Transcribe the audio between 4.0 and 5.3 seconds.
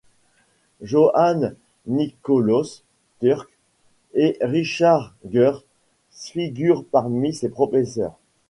et Richard